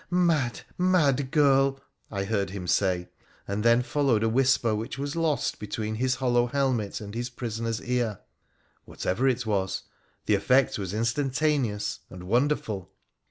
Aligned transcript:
'Mad, 0.29 0.61
mad 0.79 1.29
girl!' 1.29 1.79
I 2.09 2.23
heard 2.23 2.49
him 2.49 2.65
say, 2.65 3.09
and 3.47 3.63
then 3.63 3.83
followed 3.83 4.23
a 4.23 4.29
whisper 4.29 4.73
which 4.73 4.97
was 4.97 5.15
lost 5.15 5.59
between 5.59 5.93
his 5.93 6.15
hollow 6.15 6.47
helmet 6.47 7.01
and 7.01 7.13
his 7.13 7.29
prisoner's 7.29 7.83
ear. 7.83 8.17
Whatever 8.85 9.27
it 9.27 9.45
was, 9.45 9.83
the 10.25 10.33
effect 10.33 10.79
was 10.79 10.95
instantaneous 10.95 11.99
and 12.09 12.23
wonderful. 12.23 12.91